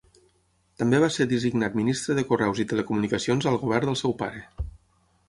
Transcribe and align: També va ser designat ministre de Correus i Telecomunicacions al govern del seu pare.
També 0.81 1.01
va 1.01 1.09
ser 1.15 1.27
designat 1.33 1.77
ministre 1.79 2.15
de 2.19 2.23
Correus 2.31 2.63
i 2.63 2.65
Telecomunicacions 2.71 3.49
al 3.53 3.59
govern 3.65 3.91
del 3.93 3.99
seu 4.05 4.17
pare. 4.23 4.43